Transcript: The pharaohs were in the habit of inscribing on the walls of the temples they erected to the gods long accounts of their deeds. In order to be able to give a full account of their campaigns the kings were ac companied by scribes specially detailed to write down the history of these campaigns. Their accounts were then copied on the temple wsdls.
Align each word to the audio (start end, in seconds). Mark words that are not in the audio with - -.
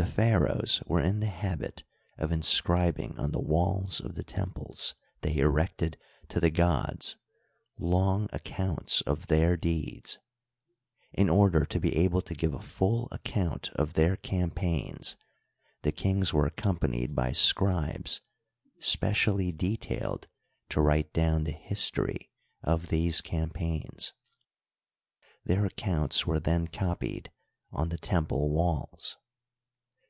The 0.00 0.04
pharaohs 0.04 0.82
were 0.86 1.00
in 1.00 1.20
the 1.20 1.26
habit 1.26 1.82
of 2.18 2.30
inscribing 2.30 3.18
on 3.18 3.32
the 3.32 3.40
walls 3.40 3.98
of 3.98 4.14
the 4.14 4.22
temples 4.24 4.94
they 5.22 5.38
erected 5.38 5.96
to 6.28 6.38
the 6.38 6.50
gods 6.50 7.16
long 7.78 8.28
accounts 8.30 9.00
of 9.00 9.28
their 9.28 9.56
deeds. 9.56 10.18
In 11.14 11.30
order 11.30 11.64
to 11.64 11.80
be 11.80 11.96
able 11.96 12.20
to 12.20 12.34
give 12.34 12.52
a 12.52 12.60
full 12.60 13.08
account 13.10 13.70
of 13.70 13.94
their 13.94 14.16
campaigns 14.16 15.16
the 15.80 15.92
kings 15.92 16.30
were 16.30 16.44
ac 16.46 16.56
companied 16.58 17.14
by 17.14 17.32
scribes 17.32 18.20
specially 18.78 19.50
detailed 19.50 20.26
to 20.68 20.82
write 20.82 21.14
down 21.14 21.44
the 21.44 21.52
history 21.52 22.28
of 22.62 22.88
these 22.88 23.22
campaigns. 23.22 24.12
Their 25.46 25.64
accounts 25.64 26.26
were 26.26 26.38
then 26.38 26.66
copied 26.66 27.32
on 27.72 27.88
the 27.88 27.96
temple 27.96 28.50
wsdls. 28.50 29.16